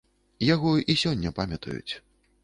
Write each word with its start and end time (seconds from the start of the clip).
Яго 0.53 0.71
і 0.93 0.95
сёння 1.01 1.33
памятаюць. 1.41 1.93